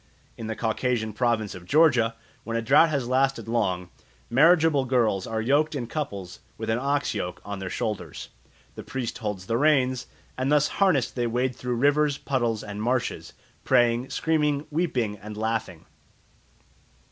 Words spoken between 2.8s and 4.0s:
has lasted long,